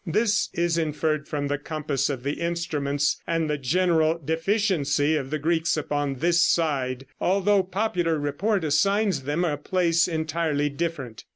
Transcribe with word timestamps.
This 0.07 0.49
is 0.55 0.79
inferred 0.79 1.27
from 1.27 1.45
the 1.47 1.59
compass 1.59 2.09
of 2.09 2.23
the 2.23 2.39
instruments 2.41 3.21
and 3.27 3.47
the 3.47 3.59
general 3.59 4.17
deficiency 4.17 5.15
of 5.15 5.29
the 5.29 5.37
Greeks 5.37 5.77
upon 5.77 6.15
this 6.15 6.43
side, 6.43 7.05
although 7.19 7.61
popular 7.61 8.17
report 8.17 8.63
assigns 8.63 9.21
them 9.25 9.45
a 9.45 9.57
place 9.57 10.07
entirely 10.07 10.69
different. 10.69 11.25